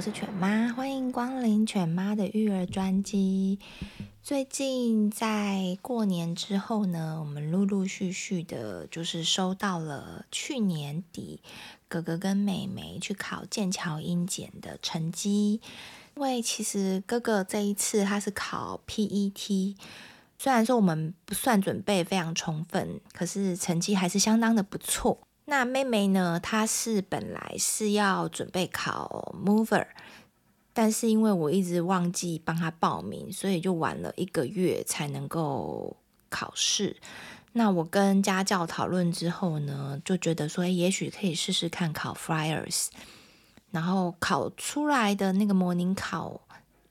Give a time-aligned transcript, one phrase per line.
[0.00, 3.58] 我是犬妈，欢迎光临犬妈的育儿专机。
[4.22, 11.42] 最近在过年之后呢，我们陆陆续续的，就是收到了去年底
[11.86, 15.60] 哥哥跟妹妹去考剑桥英检的成绩。
[16.16, 19.76] 因为其实哥哥这一次他是考 PET，
[20.38, 25.18] 虽然说我们不算准备非常充分，可是成绩还是相当的不错。
[25.50, 29.88] 那妹妹呢，她是本来是要准备考 Mover。
[30.72, 35.96] 但是因为我一直忘记帮她报名，所以就晚了一个月才能够
[36.28, 36.96] 考试。
[37.52, 42.86] 那我跟家教讨论之后呢，就觉得说，也许可以试试看考 Flyers。
[43.72, 46.40] 然后考出来的那个模拟考，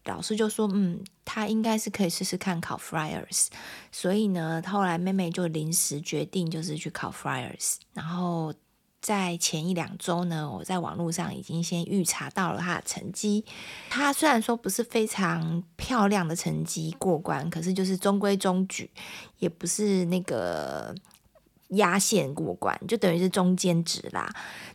[0.05, 3.47] 老师就说，嗯，他应该是可以试试看考 Flyers。
[3.91, 7.75] 所以呢，后来妹妹就临时决定，就是去考 Flyers。
[7.93, 8.53] 然后。
[9.01, 13.45] 在前一两周呢，我在网络上已经先预查到了他的成绩。
[13.89, 18.91] 他虽然说不是非常漂亮的成绩过关，可是就是中规中矩，
[19.37, 20.93] 也不是那个
[21.69, 24.29] 压线过关，就等于是中间值啦。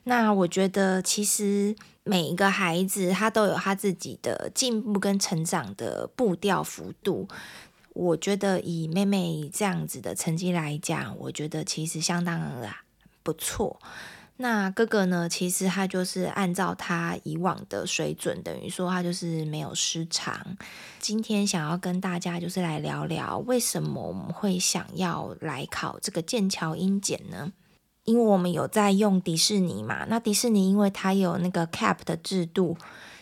[0.05, 7.27] 那我觉得其实每一个孩子他都有他自己的进步跟成长的步调幅度。
[7.94, 12.69] 我觉得以妹妹这样子的成绩来讲，我觉得其实相当的
[13.22, 13.80] 不错。
[14.36, 15.28] 那哥哥呢？
[15.28, 20.56] 其实他就是按照他以往的水准，等于说他就是没有失常。
[20.98, 27.52] 今天想要跟大家就是来聊聊，为什么我们会想要来考这个剑桥英检呢？
[28.05, 32.77] 因为我们有在用迪士尼嘛，那迪士尼因为它有那个 cap 的制度。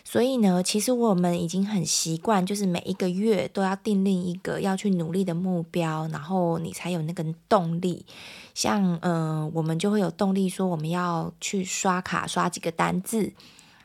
[0.04, 8.04] 所以呢，其实我们已经很习惯，就是每一个月都要订立一个要去努力的目标，然后你才有那个动力。
[8.52, 13.32] 像嗯、我们就会有动力说，我们要去刷卡刷几个单字，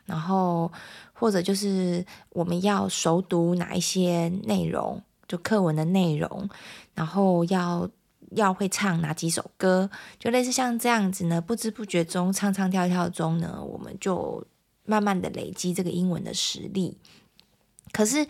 [0.06, 0.70] 然后
[1.12, 6.50] 或者就是我们要熟读哪一些内容，就课文的内容，
[6.94, 7.88] 然后要
[8.32, 14.46] 要会唱哪几首歌，就类似像这样子呢，不知不觉中唱唱跳跳中呢，我们就。
[14.90, 16.96] 慢慢的累积这个英文的实力，
[17.92, 18.26] 可是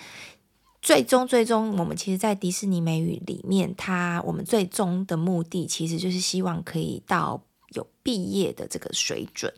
[0.83, 7.41] 最终最终，我们其实，在迪士尼美语里面，它我们最终的目的其实就是希望可以到
[7.77, 9.55] 有毕业的这个水准。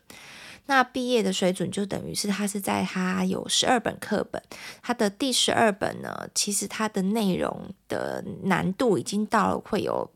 [0.67, 4.39] 那毕业的水准就等于是它是在它有十二本课本，
[4.83, 10.07] 它的第十二本呢，其实它的内容的难度已经到了会有。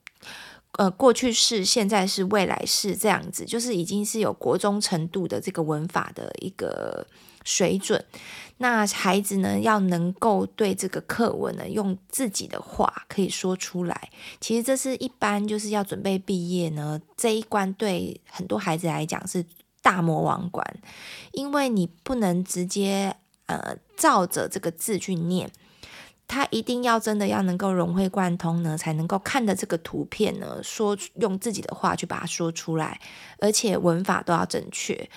[0.77, 7.07] 呃，过去式、现在式、未来式这样子，就是已经是有国中程度的这个文法的一个
[7.45, 8.03] 水准。
[8.57, 14.09] 那孩子呢，要能够对这个课文呢，用自己的话可以说出来。
[14.41, 19.45] 其实这是一般就是要准备毕业呢，这一关对很多孩子来讲是
[19.81, 20.65] 大魔王关，
[21.31, 23.15] 因为你不能直接
[23.45, 25.49] 呃照着这个字去念。
[26.27, 32.99] 他一定要真的要能够融会贯通呢，才能够看的这个图片呢，说用自己的话去把它说出来，
[33.39, 35.09] 而且文法都要正确。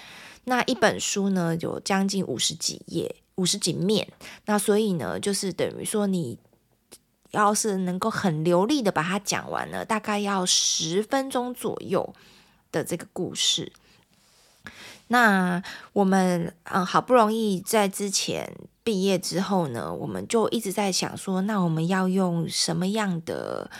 [0.45, 4.09] 那一本书呢，有将近五十几页，五十几面。
[4.47, 6.39] 那所以呢，就是等于说你
[7.33, 12.15] 要是能够很流利的把它讲完了，大概要十分钟左右
[12.73, 13.73] 的这个故事。
[15.09, 18.51] 那我们嗯，好不容易在之前。
[18.85, 23.71] 毕业之后呢，我们就一直在想说，那我们要用什么样的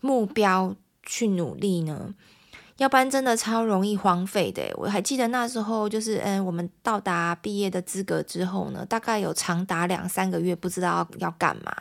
[0.00, 2.14] 目标去努力呢？
[2.76, 4.70] 要不然真的超容易荒废的。
[4.74, 11.74] 我还记得那时候，就是嗯，我们到达毕业的资格之后呢，大概有长达两三个月不知道要干嘛。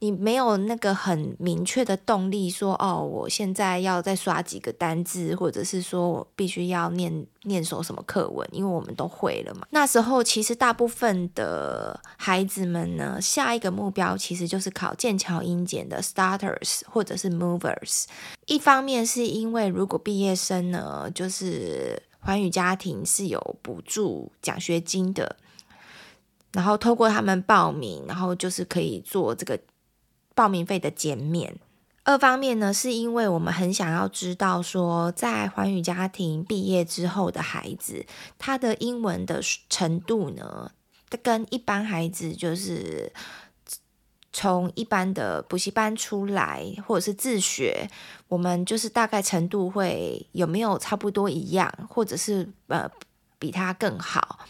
[0.00, 9.66] 你没有那个很明确的动力说，哦，我现在要再刷几个单字，或者是说我必须要念念熟什么课文，因为我们都会了嘛。
[9.70, 18.04] 那时候其实大部分的孩子们呢，下一个目标其实就是考剑桥英检的 Starters 或者是 Movers。
[18.44, 25.36] 一方面是因为如果毕业生呢，就是寰宇家庭是有补助奖学金的，
[26.52, 29.58] 然后透过他们报名，然后就是可以做这个。
[30.36, 31.58] 报名费的减免，
[32.04, 38.04] 二方面呢，是因为我们很想要知道说，在寰宇家庭毕业之后的孩子，
[38.38, 39.40] 他的英文的
[39.70, 40.70] 程度呢，
[41.22, 43.10] 跟一般孩子就是
[44.30, 47.88] 从一般的补习班出来，或者是自学，
[48.28, 52.86] 我们就是大概程度会有没有差不多一样，或者是呃
[53.38, 54.40] 比他更好。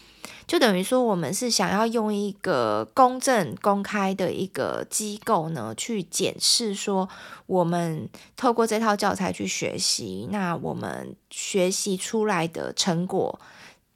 [0.47, 7.09] 就等于说，我们是想要用一个公正、公开的一个机构呢，去检视说，
[7.47, 8.07] 我们
[8.37, 13.37] 透过这套教材去学习，那我们学习出来的成果，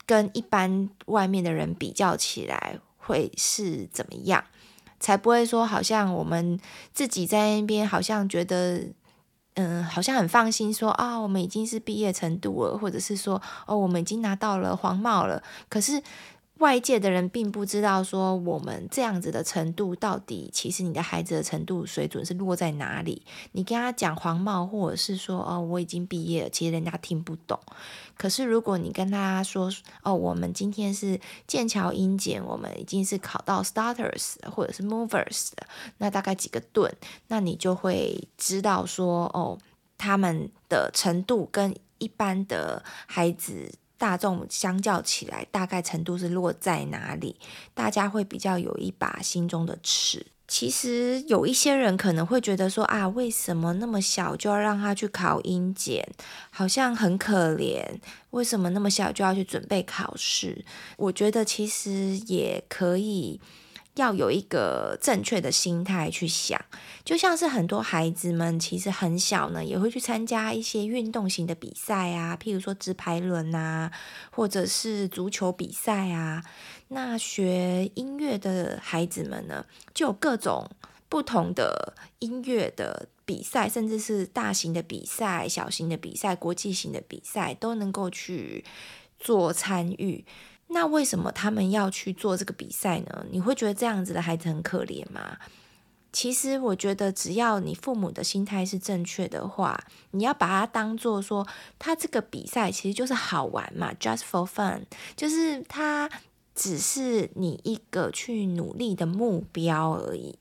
[0.06, 4.44] 跟一般外面的人比较起来，会是怎么样？
[5.00, 6.60] 才不会说，好像我们
[6.92, 8.84] 自己在那边，好像觉得，
[9.54, 16.04] 嗯，好像很放心说，啊，我们已经是毕业程度了，或者是说，哦，我们已经拿到了黄帽了，可是。
[16.62, 23.26] 外界的人并不知道说我们这样子的程度到底，其实你的孩子的程度水准是落在哪里？
[23.54, 27.60] 你跟他讲黄帽，或者是说哦，我已经毕业了，其实人家听不懂。
[28.16, 29.72] 可是如果你跟他说
[30.04, 35.50] 哦，我们今天是剑桥英检，我们已经是考到 starters 或者是 movers，
[35.98, 36.94] 那大概几个顿，
[37.30, 39.58] 那你就会知道说哦，
[39.98, 43.72] 他们的程度跟一般的孩子。
[44.02, 47.36] 大众相较起来，大概程度是落在哪里？
[47.76, 50.26] 大家会比较有一把心中的尺。
[50.48, 56.04] 其实有一些人可能会觉得说啊，为什么那么小就要让他去考英检？
[56.50, 57.86] 好像很可怜。
[58.32, 60.66] 为什么那么小就要去准备考试？
[60.98, 63.40] 我觉得其实也可以。
[63.96, 66.64] 要有一个正确的心态去想，
[67.04, 73.92] 就像是很多孩子们其实很小呢，也会去参加一些运动型的比赛啊，譬如说直排轮啊，
[74.32, 76.44] 或者是足球比赛啊。
[76.88, 80.70] 那学音乐的孩子们呢，就有各种
[81.10, 88.64] 不同的音乐的比赛，甚至是大型的比赛、小型的比赛、国际型的比赛，都能够去
[89.20, 90.24] 做参与。
[90.74, 93.26] 那为什么他们要去做这个比赛呢？
[93.30, 95.38] 你会觉得这样子的孩子很可怜吗？
[96.14, 99.82] 其实我觉得，只要你父母的心态是正确的话，
[100.12, 101.48] 你要把它当做说，
[101.80, 104.82] 他这个比赛其实就是好玩嘛，just for fun，
[105.16, 106.10] 就是他
[106.54, 110.38] 只是你一个去努力的目标而已。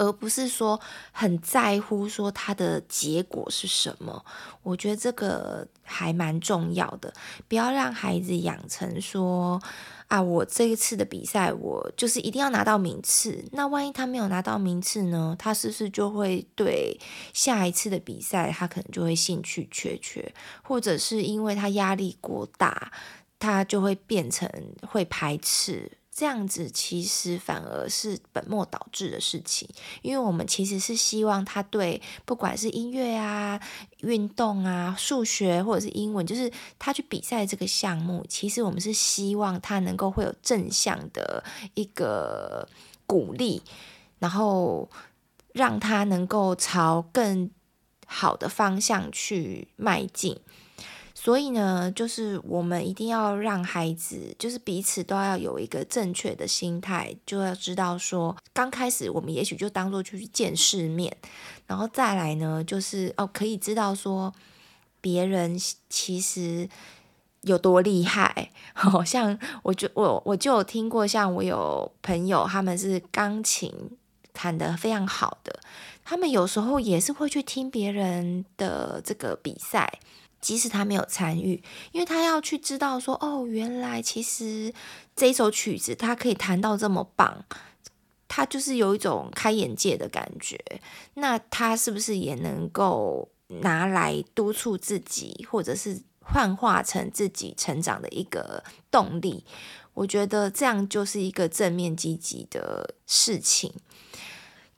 [0.00, 0.80] 而不是说
[1.12, 4.24] 很在乎说它的结果是什么，
[4.62, 7.12] 我觉得这个还蛮重要的。
[7.46, 9.60] 不要让孩子养成说
[10.08, 13.44] 啊，我这一次的比赛我就是一定要拿到名次。
[13.52, 15.36] 那万一他没有拿到名次呢？
[15.38, 16.98] 他是不是就会对
[17.34, 22.90] 下一次的比赛他可能就会兴趣缺缺，或者是因为他压力过大，
[23.38, 24.50] 他就会变成
[24.88, 25.92] 会排斥。
[26.20, 29.66] 这样子其实反而是本末倒置的事情，
[30.02, 33.58] 因为我们其实是希望他对不管是音乐啊、
[34.00, 42.68] 运动啊、数学或者是英文，就是他去比赛这个项目，其实我们是希望他能够会有正向的一个
[43.06, 43.62] 鼓励，
[44.18, 44.90] 然后
[45.54, 47.50] 让他能够朝更
[48.04, 50.38] 好的方向去迈进。
[51.22, 61.14] 所以呢，就是我们一定要让孩子，就是彼此都要有一个正确的心态，就要知道说，刚开始我们也许就当做去见世面，
[61.66, 64.32] 然后再来呢，就是哦，可以知道说
[65.02, 65.60] 别人
[65.90, 66.66] 其实
[67.42, 68.50] 有多厉害。
[68.72, 73.70] 好像我就我我就有听过，像我有朋友，他们是钢琴
[74.32, 75.60] 弹得非常好的，
[76.02, 80.00] 他们有时候也是会去听别人的这个比赛。
[80.40, 84.72] 即使他没有参与，因为他要去知道说，哦，原来其实
[85.14, 87.44] 这首曲子他可以弹到这么棒，
[88.26, 90.58] 他就是有一种开眼界的感觉。
[91.14, 93.28] 那他是不是也能够
[93.60, 99.44] 拿来督促自己，或者是幻化成自己成长的一个动力？
[99.92, 103.74] 我觉得这样就是一个正面积极的事情。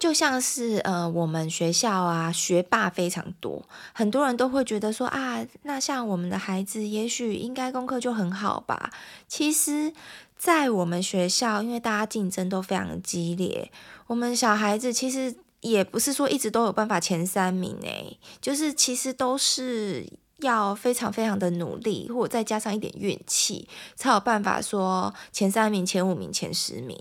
[0.02, 8.90] 就像是呃，我们学校啊，学霸非常多，很多人都会觉得说啊，那像我们的孩子，也许应该功课就很好吧。
[9.28, 9.92] 其实，
[10.36, 13.70] 在我们学校，因为大家竞争都非常激烈，
[14.08, 20.04] 我们小孩子其实也不是说一直都有办法前三名诶，就是其实都是
[20.40, 27.00] 要非常非常的努力，或者再加上一点运气，才有办法说前三名、前五名、前十名。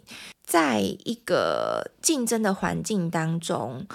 [0.52, 3.88] 在一个竞争的环境当中，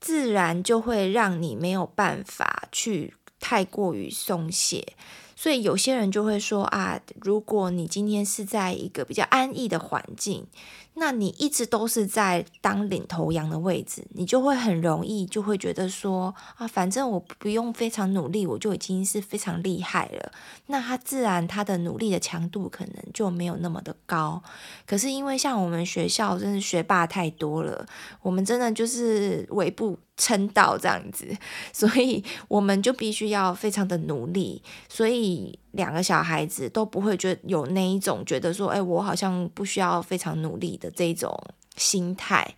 [0.00, 4.94] 自然就会让你没有办法去太过于松懈。
[5.36, 10.48] 所以有些人就会说啊，如果你今天是在一个比较安逸的环境，
[10.94, 20.32] 那你一直都是在当领头羊的位置，你就会很容易就会觉得说啊，反正我不用非常努力，我就已经是非常厉害了。
[20.66, 24.42] 那他自然他的努力的强度可能就没有那么的高。
[24.86, 27.86] 可是因为像我们学校真是学霸太多了，
[28.20, 29.98] 我们真的就是尾部。
[30.14, 31.26] 撑到这样子，
[31.72, 41.36] 所以我们就必须要非常的努力，所以两个小孩子都不会觉得有那一种觉得说，哎，我好像不需要非常努力的这种
[41.76, 42.54] 心态。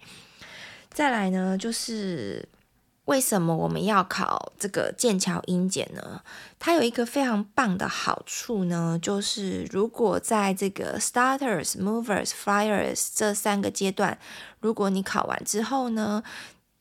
[0.90, 2.48] 再来呢，就是
[3.06, 6.22] 为什么我们要考这个剑桥英检呢？
[6.58, 14.18] 它有一个非常棒的好处呢，就是如果在这个 Starters、Movers、Flyers 这三个阶段，
[14.60, 16.22] 如果你考完之后呢，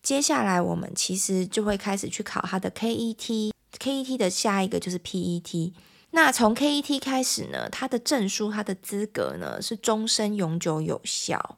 [0.02, 5.74] 接下来我们其实就会开始去考它的 KET，KET 的下一个就是 PET。
[6.16, 11.58] 那从 KET 开始呢，它的证书、它的资格呢是终身永久有效。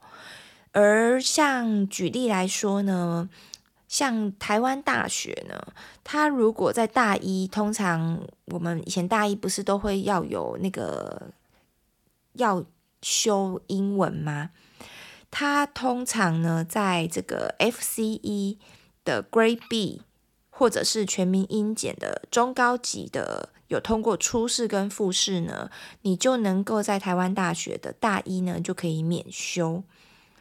[0.71, 3.29] 而像举例来说呢，
[3.89, 5.73] 像台湾大学呢，
[6.05, 11.31] 它如果在大一，通常我们以前大一不是都会要有那个
[12.33, 12.63] 要
[13.01, 14.51] 修英文吗？
[15.29, 18.57] 它通常呢，在这个 FCE
[19.03, 20.01] 的 Grade B，
[20.49, 25.69] 或者是全民英检的中高级的，有通过初试跟复试呢，
[26.01, 29.83] 你就能够在台湾大学的大一呢就可以免修。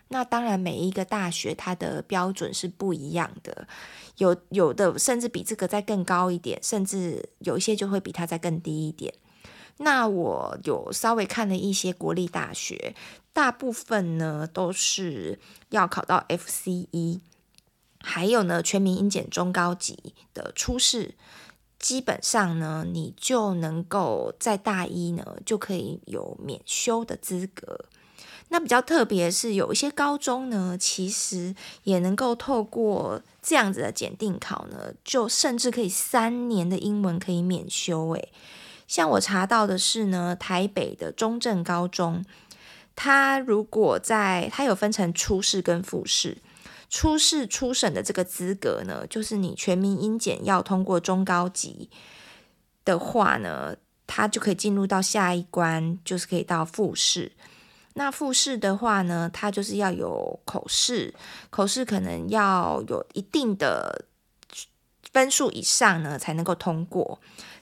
[0.09, 3.67] 那当然，每一个大学它的标准是不一样的，
[4.19, 9.12] 有有的甚至比这个再更高一点，甚至有一些就会比它再更低一点。
[9.79, 12.95] 那我有稍微看了一些国立大学，
[13.33, 17.19] 大部分呢都是要考到 FCE，
[18.00, 21.14] 还有呢全民英检中高级的初试，
[21.85, 27.85] 基本上呢你就能够在大一呢就可以有免修的资格。
[28.49, 38.33] 那比较特别是有一些高中呢，其实也能够透过这样子的检定考呢，就甚至可以三年的英文可以免修诶。
[38.87, 42.25] 像我查到的是呢，台北的中正高中，
[42.97, 46.38] 它如果在它有分成初试跟复试，
[46.96, 51.90] 初试初审的这个资格呢，就是你全民英检要通过中高级
[52.84, 53.74] 的话呢，
[54.06, 57.32] 它就可以进入到下一关，就是可以到复试。
[57.94, 61.12] 那复试的话呢，它就是要有口试，
[61.50, 64.04] 口试可能要有一定的
[65.12, 67.18] 分数以上呢，才能够通过。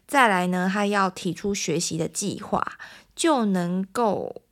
[0.06, 2.62] 再来呢，他要提出学习的计划，
[3.16, 4.42] 就能够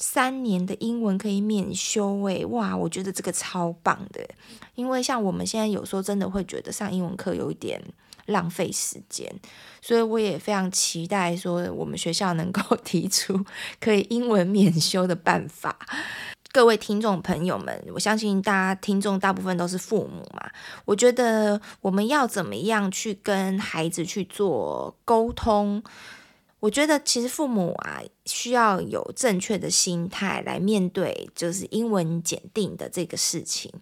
[0.00, 2.20] 三年的英文可以免修。
[2.24, 4.26] 诶，哇，我觉得这个超棒的，
[4.74, 7.80] 因为像我们现在有时候真的会觉得上英文课有一点
[8.26, 9.30] 浪费时间，
[9.82, 13.44] 所以我也非常期待说我们学校能够提出
[13.78, 15.76] 可以英文免修的办法。
[16.52, 20.50] 各位听众朋友们，我相信大家听众大部分都是父母嘛。
[20.84, 25.80] 我觉得我们要怎么样去跟孩子去做沟通？
[26.60, 33.72] 我觉得其实父母啊，需要有正确的心态来面对就是英文检定的这个事情。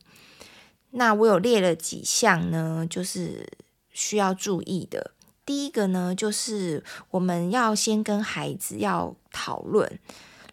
[0.92, 3.46] 那我有列了几项呢，就是
[3.90, 5.10] 需要注意的。
[5.44, 9.98] 第一个呢，就是我们要先跟孩子要讨论。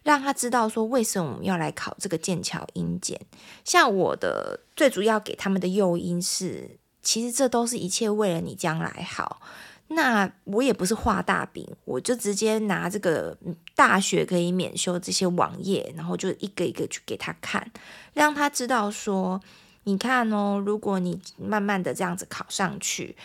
[0.02, 3.20] 让他知道说，为什么我们要来考这个剑桥英检。
[3.64, 9.40] 像我的最主要给他们的诱因是，其实这都是一切为了你将来好。
[9.88, 13.36] 那我也不是画大饼，我就直接拿这个
[13.74, 17.70] 大学可以免修这些网页，然后就一个一个去给他看，
[18.12, 19.40] 让他知道说，
[19.84, 23.16] 你看哦，如果你慢慢的这样子考上去。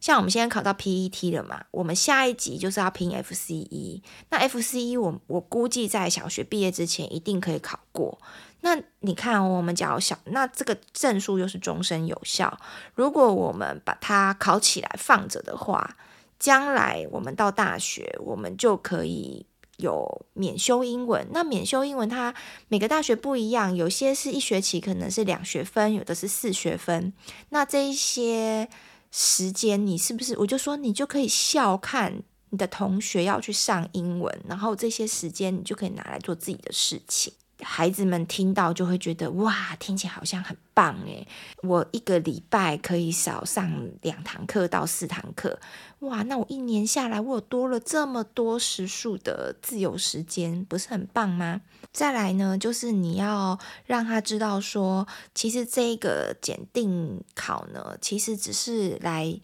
[0.00, 4.00] 像我们现在考到 PET 了嘛，我们下一级就是要拼 FCE。
[4.30, 8.18] 那 FCE 我我估计在小学毕业之前一定可以考过。
[8.60, 12.58] 那你看我们假如小，那这个证书又是终身有效。
[12.94, 15.96] 如果我们把它考起来放着的话，
[16.38, 21.26] 将来我们到大学，我们就可以有免修英文。
[21.32, 22.34] 那免修英文它
[22.68, 27.12] 每个大学不一样，有些是一学期可能是两学分，有的是四学分。
[27.50, 28.68] 那这一些。
[29.12, 30.38] 时间，你是不是？
[30.38, 37.32] 我就说你就可以笑看你的同学要去上英文，然后这些时间你就可以拿来做自己的事情。
[37.62, 41.26] 孩子们听到就会觉得哇，听起来好像很棒诶。
[41.62, 45.58] 我一个礼拜可以少上两堂课到四堂课，
[46.00, 51.60] 哇，那我一年下来我有多了这么多时数的自由时间，不是很棒吗？
[51.92, 59.38] 再来呢，就是你要让他知道说，其实这个检定考呢，其实只是来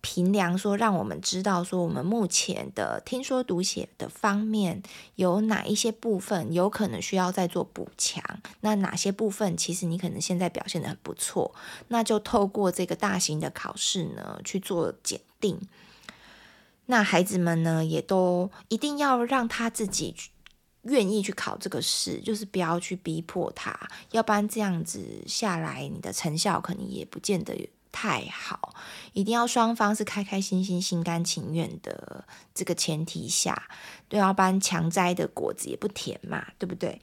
[0.00, 4.82] 评量说，让我们知道说，我们目前的听说读写的方面
[5.16, 8.22] 有哪一些部分有可能需要再做补强，
[8.60, 11.52] 那哪些部分其实你可能现在表现得很不错，
[11.88, 15.60] 那就透过这个大型的考试呢去做检定。
[16.86, 20.14] 那孩子们呢也都一定要让他自己
[20.82, 23.78] 愿意去考这个试，就是不要去逼迫他，
[24.12, 27.68] 要不然这样子下来，你的成效可能也不见得。
[27.90, 28.74] 太好，
[29.12, 33.68] 一定要双方是开开心心、心甘情愿的这个前提下，
[34.08, 37.00] 对，要不然强摘的果子也不甜嘛，对不对？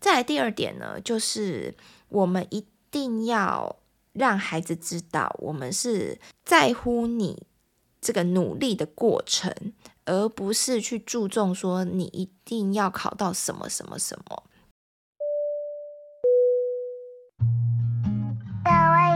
[0.00, 1.76] 再来第二点呢，就是
[2.08, 3.76] 我们一定要
[4.12, 7.46] 让孩子知道，我们是在乎你
[8.00, 9.54] 这个努力的过程，
[10.06, 14.44] 而不是去注重说你一定要考到什么什么什么。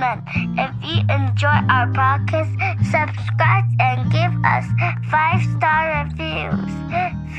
[0.00, 2.48] if you enjoy our podcast,
[2.82, 4.64] subscribe and give us
[5.10, 6.70] five star reviews.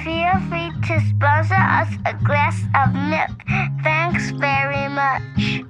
[0.03, 3.32] Feel free to sponsor us a glass of milk.
[3.84, 5.65] Thanks very much.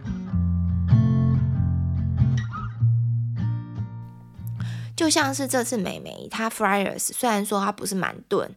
[4.96, 8.52] 就像是这次美眉，她 Flyers 虽然说她不是满顿，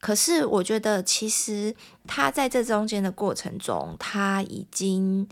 [0.00, 5.28] 可是我觉得其实她在这中间的过程中，她已经。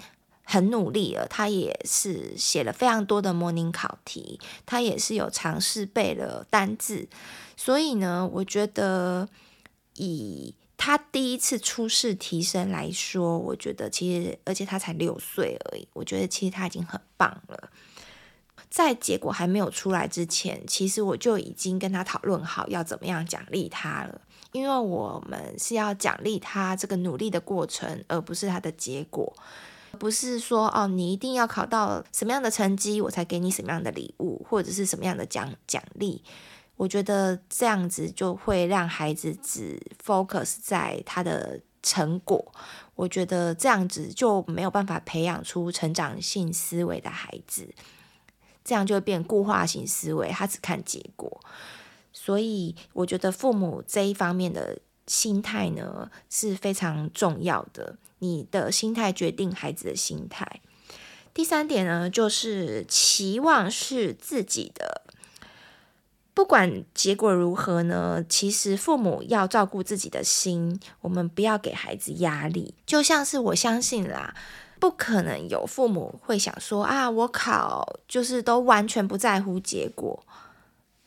[0.49, 7.09] 很努力了，他也是写了非常多的模拟考题，他也是有尝试背了单字，
[7.57, 9.27] 所以呢，我觉得
[9.95, 17.69] 以他第一次初试提升来说，我觉得其实，而且他才六岁而已，我觉得其实他已经很棒了。
[18.69, 24.21] 在结果还没有出来之前，其实我就已经跟他讨论好要怎么样奖励他了，
[24.53, 29.35] 因为我们是要奖励他这个努力的过程，而不是他的结果。
[29.97, 36.23] 不是说哦，你一定要考到什么样的成绩，我才给你什么样的礼物，或者是什么样的奖奖励。
[36.75, 42.53] 我觉得这样子就会让孩子只 focus 在他的成果。
[42.95, 47.67] 我觉得这样子就没有办法培养出成长性思维的孩子，
[48.63, 51.41] 这样就会变固化型思维，他只看结果。
[52.13, 57.97] 所以我觉得父母这一方面的心态呢是非常重要的。
[58.19, 60.61] 你的心态决定孩子的心态。
[61.33, 65.03] 第三点呢，就是期望是自己的，
[66.33, 72.73] 不管结果如何呢，其实父母要照顾自己的心，我们不要给孩子压力。
[72.87, 74.33] 就像是我相信啦，
[74.79, 80.25] 不可能有父母会想说啊，我考就是都完全不在乎结果。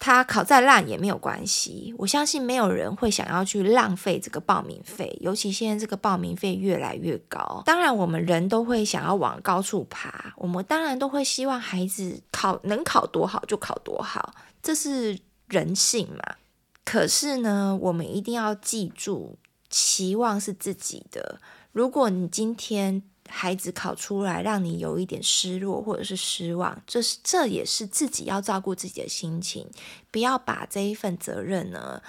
[0.01, 7.63] 他考再烂也没有关系，我相信没有人会想要去浪费这个报名费，尤其现在这个报名费越来越高。
[7.67, 16.37] 当然，我们人都会想要往高处爬，我们当然都会希望孩子考能考多好就考多好，这是人性嘛。
[16.83, 19.37] 可是呢，我们一定要记住，
[19.69, 21.39] 期望是自己的。
[21.73, 23.03] 如果你今天，
[23.33, 29.67] 孩子考出来，让你有一点失落或者是失望，这是这也是自己要照顾自己的心情，
[30.11, 32.03] 不要把这一份责任呢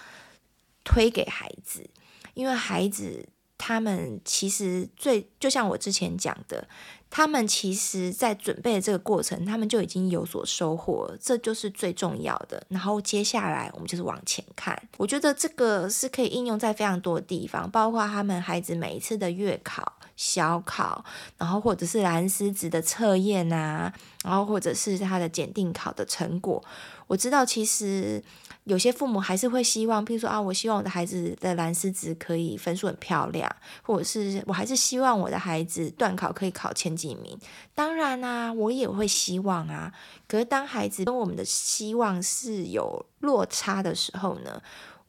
[0.84, 1.88] 推给孩子，
[2.34, 6.68] 因为孩子他们其实最就像我之前讲的，
[7.12, 12.66] 他们其实在准备的这个过程，他们就已经有所收获，这就是最重要的。
[12.70, 20.00] 然后接下来我们就是往前看，我觉得这个是可以应用在非常多的地方，包括他们孩子每一次的月考。
[20.16, 21.04] 小考，
[21.38, 23.92] 然后或者是蓝思值的测验啊，
[24.24, 26.64] 然后或者是他的检定考的成果。
[27.08, 28.24] 我知道，其实
[28.64, 37.38] 有些父母还是会希望，譬如说啊，我希望我的孩子的蓝思值可以分数很漂亮，或者是我还是希望我的孩子段考可以考前几名。
[37.76, 39.92] 当然啊，我也会希望啊。
[40.28, 44.62] 可是当孩子跟我们的希望是有落差的时候呢，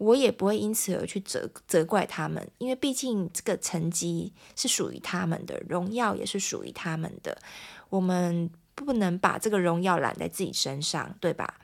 [0.02, 7.38] 我也不会因此而去责责怪他们，因为毕竟这个成绩是属于他们的，荣耀也是属于他们的。
[7.88, 11.60] 我们不能把这个荣耀揽在自己身上，对吧？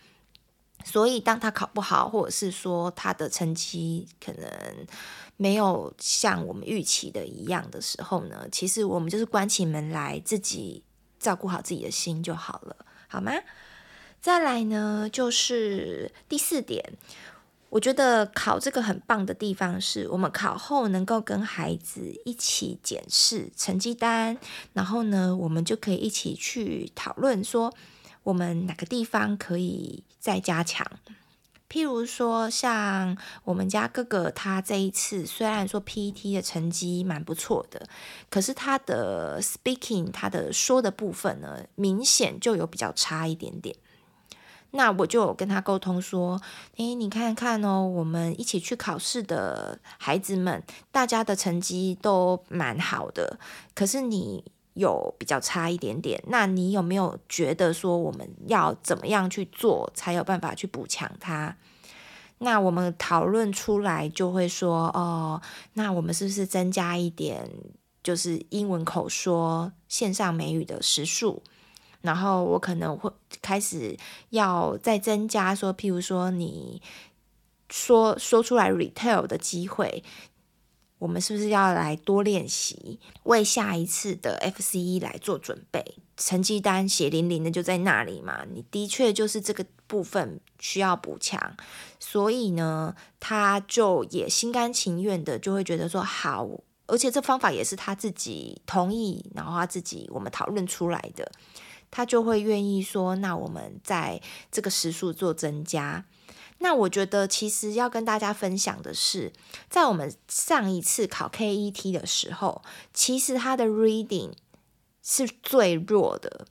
[0.85, 4.48] 所以当他考不好，或者是说他的成绩可能
[5.37, 10.85] 没有像我们预期的一样的时候呢，其实我们就是关起门来，自己
[11.18, 12.77] 照顾好自己的心就好了，
[13.09, 13.33] 好吗？
[14.20, 16.92] 再来呢，就是第四点。
[17.70, 24.38] 我觉得考这个很棒的地方是，我们考后能够跟孩子一起检视成绩单，
[24.72, 27.74] 然后呢，我们就可以一起去讨论说，
[28.22, 30.87] 我们哪个地方可以再加强。
[31.68, 37.87] 譬如说，像我们家哥哥，他这一次虽然说 PET 的成绩蛮不错的，
[38.31, 43.76] 可是他的 speaking，他的说的部分呢，明显就有比较差一点点。
[44.72, 46.40] 那我就跟他沟通说，
[46.76, 53.38] 诶，你看看哦，我们一起去考试的孩子们，大家的成绩都蛮好的，
[53.74, 56.22] 可是你有比较差一点点。
[56.26, 61.57] 那你有没有觉得说，我们要怎么样去做，才有办法去补强他？
[62.40, 65.40] 那我们讨论出来就会说，哦，
[65.72, 67.50] 那我们是不是增加一点，
[68.02, 71.42] 就是英文口说线上美语的时数？
[72.01, 73.11] 然后我可能会
[73.43, 73.97] 开始
[74.31, 76.81] 要再增加说，譬如说你
[77.69, 80.03] 说说出来 retail 的机会，
[80.99, 85.97] 我们是不是要来多练习，为下一次的 FCE 来做准备？
[86.17, 91.57] 成绩单血淋淋的就在那里嘛，你的确就是这个部分需要补强，
[92.01, 96.49] 所以呢，他就也心甘情愿的就会觉得说好，
[96.87, 101.31] 而且这方法也是他自己同意，然后他自己我们讨论出来的。
[101.90, 104.20] 他就会愿意说，那我们在
[104.51, 106.05] 这个时数做增加。
[106.59, 109.33] 那我觉得其实要跟大家分享的是，
[109.70, 114.33] 在我们上一次考 KET 的时候，其实他的 reading
[115.03, 116.46] 是最弱的。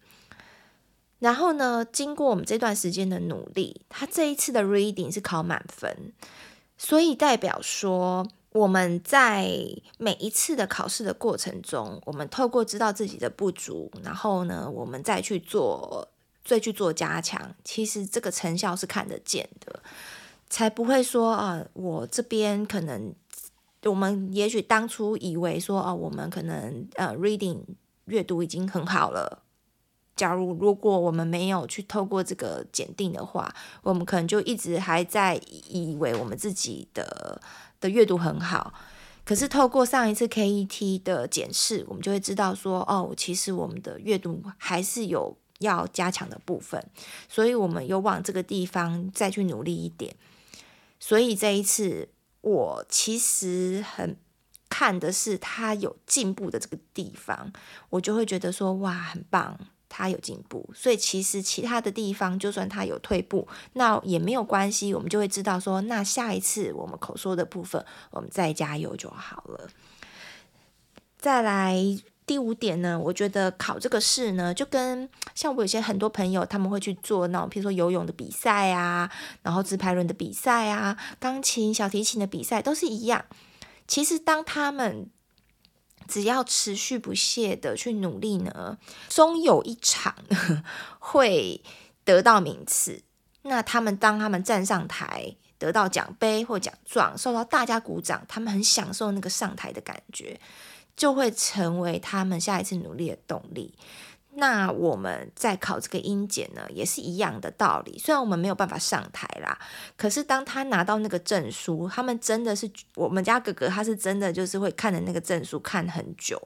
[1.19, 6.13] 然后呢，经过我们这段时间的努力，他这一次的 reading 是考满分，
[6.77, 8.27] 所以代表说。
[8.57, 9.47] 我们在
[9.99, 16.07] 每一次的考试的过程中，我们透过知道自己的不足，然后呢，我们再去做，
[16.43, 17.53] 再去做加强。
[17.63, 19.79] 其实这个成效是看得见的，
[20.49, 23.13] 才不会说啊，我这边可能，
[23.83, 27.59] 我们也许当初以为说啊，我们可能呃，reading
[28.05, 29.43] 阅读已经很好了。
[30.15, 35.39] 假如如果我们没有去透过这个检定的话，我们可能就一直还在
[35.69, 37.39] 以为我们自己的。
[37.79, 38.73] 的阅读很好，
[39.23, 46.83] 可是透过上一次 KET 的检视，我们就会知道说，哦，其实我们的阅读还是有要加强的部分，
[47.27, 50.15] 所以我们有往这个地方再去努力一点。
[50.99, 52.09] 所以这一次，
[52.41, 54.17] 我其实很
[54.69, 57.51] 看的是他有进步的这个地方，
[57.89, 59.59] 我就会觉得说，哇，很棒。
[59.89, 64.93] 他有进步，所以其实其他的地方，就算他有退步，那也没有关系。
[64.93, 69.69] 我们就会知道说，那下一次我们口说的部分，我们再加油就好了。
[71.17, 71.75] 再来
[72.25, 79.09] 第五点呢，我觉得考这个试呢，就跟像我有些很多朋友，他们会去做那种，譬如说游泳的比赛啊，
[79.41, 83.25] 然后自拍轮的比赛啊，钢琴、小提琴的比赛都是一样。
[83.87, 85.09] 其实当他们
[86.07, 88.77] 只要持续不懈的去努力呢，
[89.09, 90.15] 终有一场
[90.99, 91.61] 会
[92.03, 93.03] 得到名次。
[93.43, 100.39] 那他们当他们站上台，得到奖杯或奖状，受到大家鼓掌，他们很享受那个上台的感觉，
[100.95, 103.73] 就会成为他们下一次努力的动力。
[104.39, 107.97] 那我们在考这个音检呢，也是一样的道理。
[107.97, 109.57] 虽然我们没有办法上台啦，
[109.97, 116.39] 可是当他拿到那个证书，他们真的是我们家哥哥，他是真的就是会看着那个证书看很久，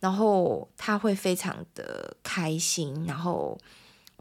[0.00, 3.58] 然后他会非常的开心，然后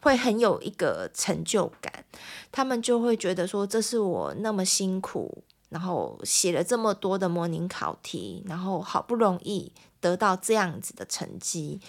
[0.02, 2.04] 会很有一个成就感。
[2.52, 11.80] 他们就会觉得说，这是我那么辛苦，然后写了这么多的模拟考题，然后好不容易得到这样子的成绩。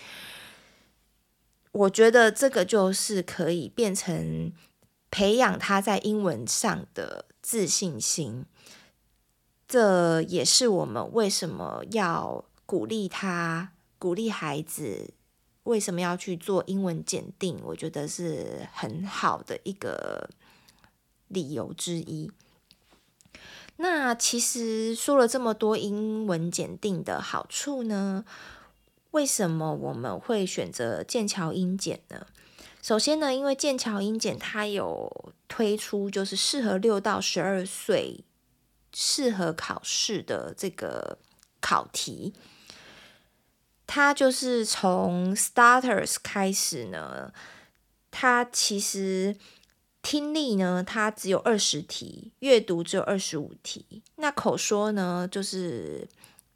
[1.77, 4.51] 我觉得这个就是可以变成
[5.11, 8.47] 培养他在英文上的自信心，
[9.69, 15.13] 这也是我们为什么要鼓励他、鼓励孩子
[15.65, 20.31] 为什么要去做英文检定，我觉得是很好的一个
[21.29, 22.33] 理由之一。
[23.77, 28.25] 那其实说了这么多英文检定的好处呢？
[29.17, 32.27] 为什么我们会选择剑桥英检呢？
[32.83, 38.23] 首先呢，因为剑桥英检它有推出就是适合六到十二岁
[38.93, 41.17] 适合考试的这个
[41.63, 42.35] 考题，
[43.87, 47.33] 它就是从 Starters 开始呢，
[48.11, 49.35] 它其实
[50.03, 56.07] 听力呢，它只有二十题，阅读只有二十五题，那口说呢，就是。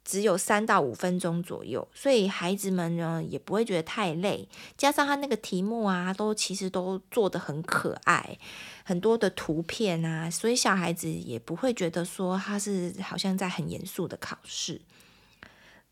[0.03, 4.49] 只有三到五分钟左右，所以孩子们呢也不会觉得太累。
[4.75, 8.37] 加上他那个题目啊，都其实都做的很可爱，
[8.83, 14.81] 很多的图片啊，所以小孩子也不会觉得说他是好像在很严肃的考试。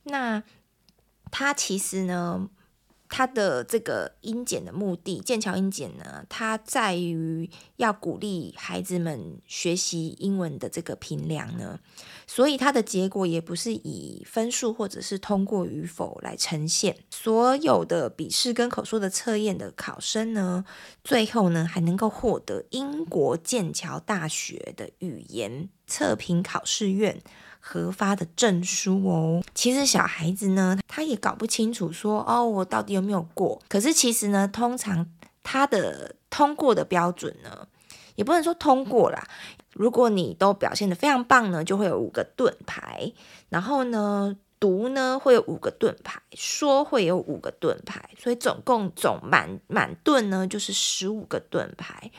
[0.03, 0.41] 那
[1.31, 2.49] 他其实呢，
[3.09, 11.79] 它的这个英检的目的，剑桥英检呢，它在于要鼓励孩子们学习英文的这个评量呢，
[12.27, 16.95] 所以它的结果也不是以分数或者是通过与否来呈现。
[17.09, 20.63] 所有的笔试跟口说的测验的考生呢，
[21.03, 27.19] 最后呢还能够获得英国剑桥大学的语言测评考试院
[27.71, 33.61] 核发的证书哦，其实小孩子呢，他也搞不清楚说哦，我到底有没有过？
[33.69, 35.05] 可是其实呢，通常
[35.43, 37.67] 他的通过的标准呢，
[38.15, 39.23] 也不能说通过啦。
[39.73, 43.13] 如果你都表现得非常棒呢，就会有五个盾牌。
[43.49, 52.09] 然后呢，读呢会有五个盾牌，说会有五个盾牌，所以总共总满满盾呢就是十五个盾牌。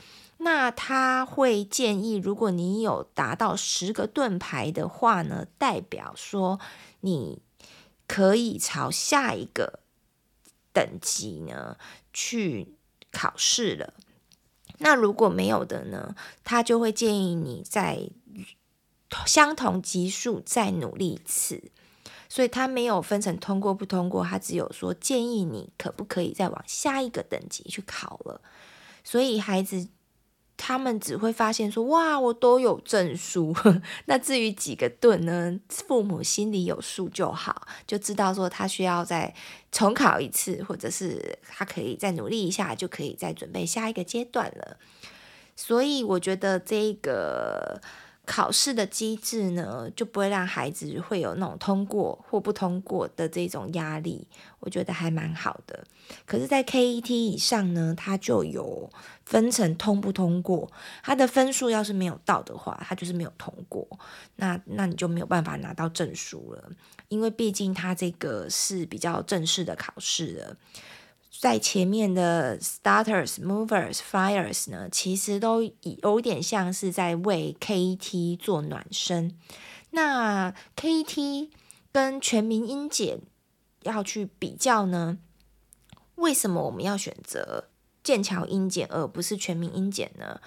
[0.43, 6.59] 那他会建议，如果你有达到十个盾牌的话呢，代表说
[7.01, 7.43] 你
[8.07, 9.81] 可以朝下一个
[10.73, 11.77] 等级呢
[12.15, 12.75] 去
[13.13, 13.93] 考试了。
[14.79, 18.09] 那如果没有的呢，他就会建议你在
[19.27, 21.71] 相同级数再努力一次。
[22.31, 28.41] 所以他没有分成通过不通过，他只有说建议你可不可以再往下一个等级去考了。
[29.05, 29.87] 所以孩子。
[30.63, 33.57] 他们只会发现说：“哇，我都有证书。
[34.05, 35.59] ”那至于几个盾呢？
[35.69, 39.35] 父母心里有数就好，就知道说他需要再
[39.73, 44.77] 重考一次，或者是他可以再努力一下，就可以再准备下一个阶段了。
[45.57, 47.81] 所以我觉得这个。
[48.31, 54.25] 考试的机制呢，就不会让孩子会有那种通过或不通过的这种压力，
[54.61, 55.85] 我觉得还蛮好的。
[56.25, 58.89] 可是，在 KET 以上呢，它就有
[59.27, 60.71] 分成通不通过，
[61.03, 63.85] 它的分数要是没有到的话，它就是没有通过，
[64.37, 66.71] 那那你就没有办法拿到证书了，
[67.09, 70.57] 因为毕竟它这个是比较正式的考试了。
[71.41, 79.35] 在前面的 starters、movers、fires 呢，其实都有点像是在为 KET 做暖身。
[79.93, 81.49] 那 KET
[81.91, 83.23] 跟全民音检
[83.85, 85.17] 要去比较呢？
[86.17, 87.71] 为什么我们要选择
[88.05, 90.43] 剑桥英检而不是全民音检呢？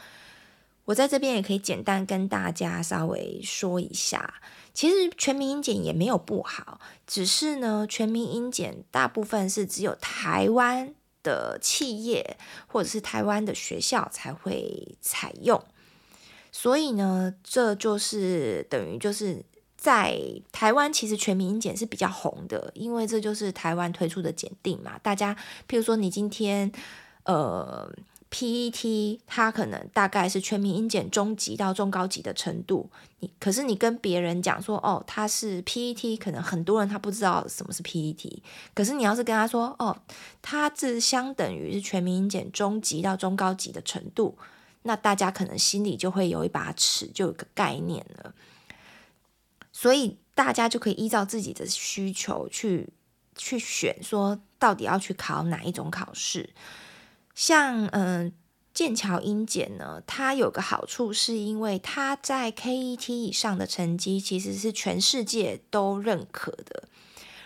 [0.85, 4.35] 我在这边也可以简单跟大家稍微说一下。
[4.73, 15.63] 其实全民英检也没有不好，只是呢，全民英检大部分是只有台湾的企业或者是台湾的学校才会采用，
[16.51, 19.45] 所以呢，这就是等于就是
[19.77, 20.19] 在
[20.51, 24.97] 台湾，其实全民英检是比较红的，因为这就是台湾推出的检定嘛。
[25.03, 25.35] 大家，
[25.69, 26.71] 譬如说你今天，
[27.25, 27.93] 呃。
[28.35, 38.39] PET 它可能大概是全民英检中级到中高级的程度，你可是你跟别人讲说哦，它是 PET，可能很多人他不知道什么是 PET，
[38.73, 39.95] 可是你要是跟他说哦，
[40.41, 44.35] 它是相等于是全民英检中级到中高级的程度，
[44.81, 48.33] 那大家可能心里就会有一把尺，就有个概念了，
[49.71, 52.89] 所以大家就可以依照自己的需求去
[53.35, 56.49] 去选，说到底要去考哪一种考试。
[57.35, 58.31] 像嗯，
[58.73, 66.83] 剑桥英检呢，它有个好处，是因为它在 KET 以上的成绩其实是全世界都认可的。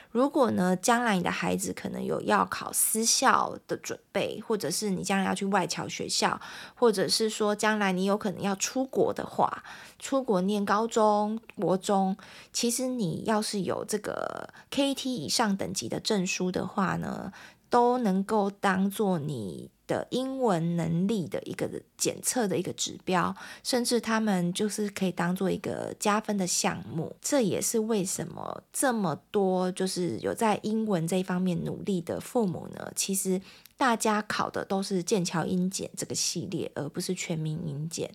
[0.10, 6.40] 如果呢，将来你的孩子可能有要考私校的准备，或者是你将来要去外侨学校，
[6.74, 9.64] 或者是说将来你有可能要出国的话，
[10.00, 12.18] 出国念高中、国中，
[12.52, 17.32] 其实你要是有这个 KET 以上等级的证书的话呢，
[17.70, 27.16] 都能够当做你的英文能力的一个检测的一个指标，甚至他们就是可以当做一个加分的项目。
[27.22, 32.92] 这也是为什么这么多就是有在英文这一方面努力的父母呢？
[32.96, 33.42] 其实
[33.78, 38.12] 大家考的都是剑桥英检这个系列，而不是全民英检。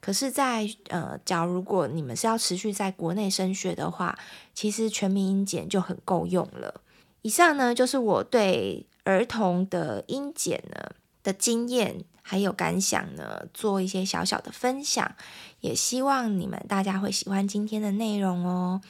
[0.00, 4.18] 可是在，呃，假如如果你们是要持续在国内升学的话，
[4.52, 6.80] 其实全民英检就很够用了。
[7.20, 10.90] 以上呢，就是我对儿童的音检呢
[11.22, 15.16] 的经验还有感想呢，做一些小小的分享，
[15.60, 18.80] 也希望你们大家会喜欢今天的内容哦。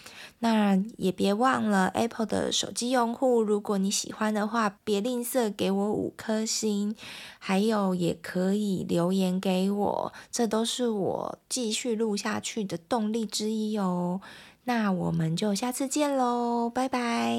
[0.40, 6.94] 那也别忘了 Apple 的手机用户，如果你喜欢的话，别吝啬给我五颗星，
[7.38, 14.20] 还有也可以留言给我，这都是我继续录下去的动力之一哦。
[14.64, 17.38] 那我们就下次见喽，拜拜。